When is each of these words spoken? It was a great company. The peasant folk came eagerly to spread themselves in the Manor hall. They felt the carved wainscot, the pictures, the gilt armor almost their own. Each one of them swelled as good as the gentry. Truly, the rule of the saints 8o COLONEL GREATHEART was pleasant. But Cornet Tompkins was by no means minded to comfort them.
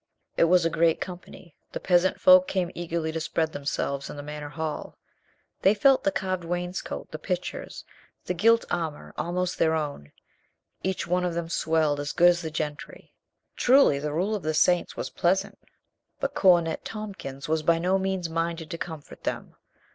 It 0.35 0.45
was 0.45 0.65
a 0.65 0.71
great 0.71 0.99
company. 0.99 1.55
The 1.73 1.79
peasant 1.79 2.19
folk 2.19 2.47
came 2.47 2.71
eagerly 2.73 3.11
to 3.11 3.19
spread 3.19 3.51
themselves 3.51 4.09
in 4.09 4.15
the 4.17 4.23
Manor 4.23 4.49
hall. 4.49 4.97
They 5.61 5.75
felt 5.75 6.03
the 6.03 6.11
carved 6.11 6.43
wainscot, 6.43 7.11
the 7.11 7.19
pictures, 7.19 7.85
the 8.25 8.33
gilt 8.33 8.65
armor 8.71 9.13
almost 9.15 9.59
their 9.59 9.75
own. 9.75 10.11
Each 10.81 11.05
one 11.05 11.23
of 11.23 11.35
them 11.35 11.49
swelled 11.49 11.99
as 11.99 12.13
good 12.13 12.29
as 12.29 12.41
the 12.41 12.49
gentry. 12.49 13.13
Truly, 13.55 13.99
the 13.99 14.11
rule 14.11 14.33
of 14.33 14.41
the 14.41 14.55
saints 14.55 14.93
8o 14.93 14.95
COLONEL 14.95 14.95
GREATHEART 15.11 15.13
was 15.13 15.21
pleasant. 15.21 15.59
But 16.19 16.33
Cornet 16.33 16.83
Tompkins 16.83 17.47
was 17.47 17.61
by 17.61 17.77
no 17.77 17.99
means 17.99 18.27
minded 18.27 18.71
to 18.71 18.79
comfort 18.79 19.21
them. 19.23 19.53